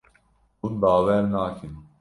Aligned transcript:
Hûn 0.59 0.73
bawer 0.81 1.23
nakin. 1.33 1.73